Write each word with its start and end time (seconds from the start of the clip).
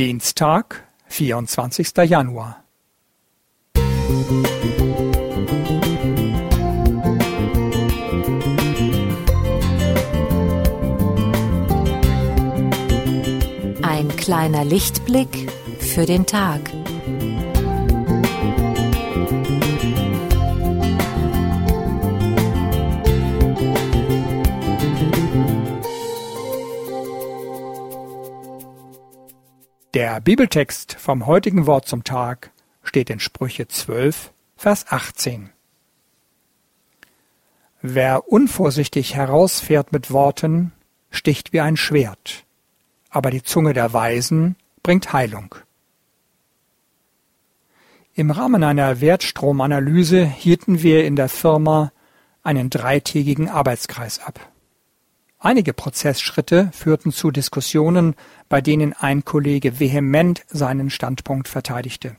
Dienstag, 0.00 0.88
vierundzwanzigster 1.08 2.04
Januar. 2.04 2.64
Ein 13.82 14.08
kleiner 14.16 14.64
Lichtblick 14.64 15.52
für 15.78 16.06
den 16.06 16.24
Tag. 16.24 16.70
Der 29.94 30.20
Bibeltext 30.20 30.94
vom 31.00 31.26
heutigen 31.26 31.66
Wort 31.66 31.88
zum 31.88 32.04
Tag 32.04 32.52
steht 32.84 33.10
in 33.10 33.18
Sprüche 33.18 33.66
12, 33.66 34.32
Vers 34.56 34.86
18. 34.88 35.50
Wer 37.82 38.28
unvorsichtig 38.28 39.16
herausfährt 39.16 39.90
mit 39.90 40.12
Worten, 40.12 40.70
sticht 41.10 41.52
wie 41.52 41.60
ein 41.60 41.76
Schwert, 41.76 42.44
aber 43.08 43.32
die 43.32 43.42
Zunge 43.42 43.72
der 43.72 43.92
Weisen 43.92 44.54
bringt 44.84 45.12
Heilung. 45.12 45.56
Im 48.14 48.30
Rahmen 48.30 48.62
einer 48.62 49.00
Wertstromanalyse 49.00 50.24
hielten 50.24 50.84
wir 50.84 51.04
in 51.04 51.16
der 51.16 51.28
Firma 51.28 51.90
einen 52.44 52.70
dreitägigen 52.70 53.48
Arbeitskreis 53.48 54.20
ab. 54.20 54.38
Einige 55.42 55.72
Prozessschritte 55.72 56.68
führten 56.74 57.12
zu 57.12 57.30
Diskussionen, 57.30 58.14
bei 58.50 58.60
denen 58.60 58.92
ein 58.92 59.24
Kollege 59.24 59.80
vehement 59.80 60.44
seinen 60.48 60.90
Standpunkt 60.90 61.48
verteidigte. 61.48 62.16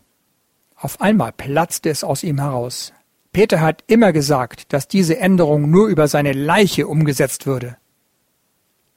Auf 0.76 1.00
einmal 1.02 1.32
platzte 1.32 1.92
es 1.92 2.04
aus 2.04 2.24
ihm 2.24 2.40
heraus. 2.40 2.94
Peter 3.32 3.62
hat 3.62 3.84
immer 3.86 4.12
gesagt, 4.12 4.74
dass 4.74 4.88
diese 4.88 5.20
Änderung 5.20 5.70
nur 5.70 5.88
über 5.88 6.08
seine 6.08 6.34
Leiche 6.34 6.88
umgesetzt 6.88 7.46
würde. 7.46 7.78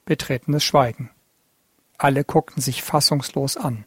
Betretenes 0.07 0.65
Schweigen. 0.65 1.11
Alle 1.99 2.25
guckten 2.25 2.63
sich 2.63 2.83
fassungslos 2.83 3.59
an. 3.59 3.85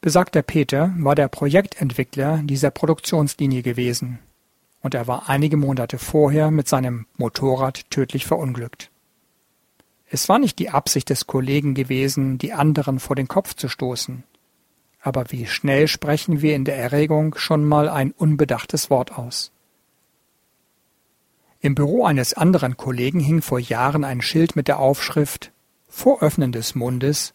Besagter 0.00 0.42
Peter 0.42 0.94
war 0.98 1.16
der 1.16 1.26
Projektentwickler 1.26 2.42
dieser 2.44 2.70
Produktionslinie 2.70 3.62
gewesen, 3.62 4.20
und 4.82 4.94
er 4.94 5.08
war 5.08 5.28
einige 5.28 5.56
Monate 5.56 5.98
vorher 5.98 6.52
mit 6.52 6.68
seinem 6.68 7.06
Motorrad 7.16 7.90
tödlich 7.90 8.24
verunglückt. 8.24 8.92
Es 10.14 10.28
war 10.28 10.38
nicht 10.38 10.60
die 10.60 10.70
Absicht 10.70 11.10
des 11.10 11.26
Kollegen 11.26 11.74
gewesen, 11.74 12.38
die 12.38 12.52
anderen 12.52 13.00
vor 13.00 13.16
den 13.16 13.26
Kopf 13.26 13.54
zu 13.54 13.68
stoßen. 13.68 14.22
Aber 15.00 15.24
wie 15.32 15.44
schnell 15.44 15.88
sprechen 15.88 16.40
wir 16.40 16.54
in 16.54 16.64
der 16.64 16.76
Erregung 16.76 17.34
schon 17.36 17.64
mal 17.64 17.88
ein 17.88 18.12
unbedachtes 18.12 18.90
Wort 18.90 19.18
aus. 19.18 19.50
Im 21.58 21.74
Büro 21.74 22.04
eines 22.04 22.32
anderen 22.32 22.76
Kollegen 22.76 23.18
hing 23.18 23.42
vor 23.42 23.58
Jahren 23.58 24.04
ein 24.04 24.22
Schild 24.22 24.54
mit 24.54 24.68
der 24.68 24.78
Aufschrift 24.78 25.50
Vor 25.88 26.22
Öffnen 26.22 26.52
des 26.52 26.76
Mundes 26.76 27.34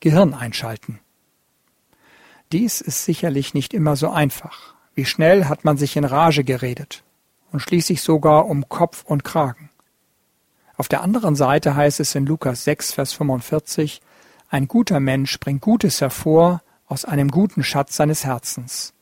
Gehirn 0.00 0.34
einschalten. 0.34 0.98
Dies 2.50 2.80
ist 2.80 3.04
sicherlich 3.04 3.54
nicht 3.54 3.72
immer 3.72 3.94
so 3.94 4.10
einfach. 4.10 4.74
Wie 4.96 5.04
schnell 5.04 5.44
hat 5.44 5.64
man 5.64 5.76
sich 5.76 5.96
in 5.96 6.04
Rage 6.04 6.42
geredet 6.42 7.04
und 7.52 7.60
schließlich 7.60 8.02
sogar 8.02 8.46
um 8.46 8.68
Kopf 8.68 9.04
und 9.04 9.22
Kragen. 9.22 9.70
Auf 10.76 10.88
der 10.88 11.02
anderen 11.02 11.36
Seite 11.36 11.74
heißt 11.74 12.00
es 12.00 12.14
in 12.14 12.26
Lukas 12.26 12.64
6, 12.64 12.92
Vers 12.92 13.12
45, 13.14 14.02
ein 14.48 14.68
guter 14.68 15.00
Mensch 15.00 15.40
bringt 15.40 15.62
Gutes 15.62 16.00
hervor 16.00 16.62
aus 16.86 17.04
einem 17.04 17.30
guten 17.30 17.64
Schatz 17.64 17.96
seines 17.96 18.24
Herzens, 18.24 18.92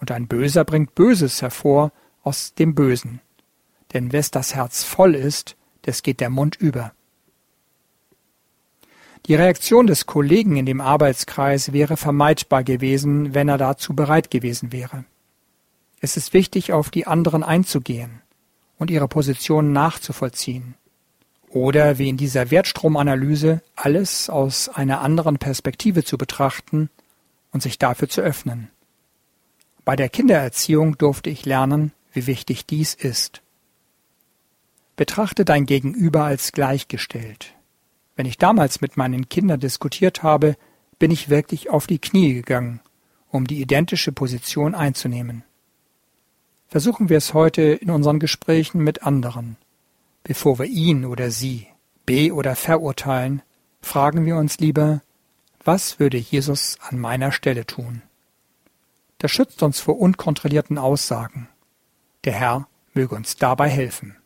und 0.00 0.10
ein 0.10 0.26
Böser 0.26 0.64
bringt 0.64 0.94
Böses 0.94 1.40
hervor 1.40 1.92
aus 2.22 2.54
dem 2.54 2.74
Bösen. 2.74 3.20
Denn 3.92 4.12
wes 4.12 4.30
das 4.30 4.54
Herz 4.54 4.82
voll 4.82 5.14
ist, 5.14 5.56
des 5.86 6.02
geht 6.02 6.20
der 6.20 6.30
Mund 6.30 6.56
über. 6.56 6.92
Die 9.26 9.34
Reaktion 9.34 9.86
des 9.86 10.06
Kollegen 10.06 10.56
in 10.56 10.66
dem 10.66 10.80
Arbeitskreis 10.80 11.72
wäre 11.72 11.96
vermeidbar 11.96 12.64
gewesen, 12.64 13.34
wenn 13.34 13.48
er 13.48 13.58
dazu 13.58 13.94
bereit 13.94 14.30
gewesen 14.30 14.72
wäre. 14.72 15.04
Es 16.00 16.16
ist 16.16 16.32
wichtig, 16.32 16.72
auf 16.72 16.90
die 16.90 17.06
anderen 17.06 17.42
einzugehen 17.42 18.22
und 18.78 18.90
ihre 18.90 19.08
Position 19.08 19.72
nachzuvollziehen. 19.72 20.74
Oder 21.50 21.98
wie 21.98 22.08
in 22.08 22.16
dieser 22.16 22.52
Wertstromanalyse 22.52 23.60
alles 23.74 24.30
aus 24.30 24.68
einer 24.68 25.00
anderen 25.00 25.38
Perspektive 25.38 26.04
zu 26.04 26.16
betrachten 26.16 26.90
und 27.50 27.60
sich 27.60 27.76
dafür 27.76 28.08
zu 28.08 28.20
öffnen. 28.20 28.70
Bei 29.84 29.96
der 29.96 30.08
Kindererziehung 30.08 30.96
durfte 30.96 31.28
ich 31.28 31.44
lernen, 31.44 31.92
wie 32.12 32.28
wichtig 32.28 32.66
dies 32.66 32.94
ist. 32.94 33.42
Betrachte 34.94 35.44
dein 35.44 35.66
Gegenüber 35.66 36.22
als 36.22 36.52
gleichgestellt. 36.52 37.52
Wenn 38.14 38.26
ich 38.26 38.38
damals 38.38 38.80
mit 38.80 38.96
meinen 38.96 39.28
Kindern 39.28 39.58
diskutiert 39.58 40.22
habe, 40.22 40.56
bin 41.00 41.10
ich 41.10 41.30
wirklich 41.30 41.68
auf 41.70 41.88
die 41.88 41.98
Knie 41.98 42.34
gegangen, 42.34 42.80
um 43.28 43.48
die 43.48 43.60
identische 43.60 44.12
Position 44.12 44.76
einzunehmen. 44.76 45.42
Versuchen 46.68 47.08
wir 47.08 47.16
es 47.16 47.34
heute 47.34 47.62
in 47.62 47.90
unseren 47.90 48.20
Gesprächen 48.20 48.84
mit 48.84 49.02
anderen. 49.02 49.56
Bevor 50.22 50.58
wir 50.58 50.66
ihn 50.66 51.04
oder 51.04 51.30
sie 51.30 51.66
be- 52.06 52.32
oder 52.32 52.56
verurteilen, 52.56 53.42
fragen 53.80 54.24
wir 54.24 54.36
uns 54.36 54.58
lieber, 54.58 55.02
was 55.64 55.98
würde 55.98 56.16
Jesus 56.16 56.78
an 56.80 56.98
meiner 56.98 57.32
Stelle 57.32 57.66
tun? 57.66 58.02
Das 59.18 59.30
schützt 59.30 59.62
uns 59.62 59.80
vor 59.80 59.98
unkontrollierten 59.98 60.78
Aussagen. 60.78 61.48
Der 62.24 62.32
Herr 62.32 62.68
möge 62.94 63.14
uns 63.14 63.36
dabei 63.36 63.68
helfen. 63.68 64.16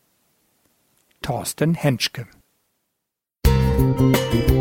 Thorsten 1.23 1.75
Henschke 1.75 2.27
Musik 3.47 4.54